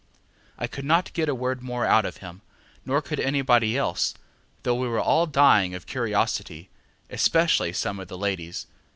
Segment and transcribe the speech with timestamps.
[0.01, 2.41] ŌĆØ I could not get a word more out of him,
[2.87, 4.15] nor could anybody else,
[4.63, 6.71] though we were all dying of curiosity,
[7.11, 8.65] especially some of the ladies.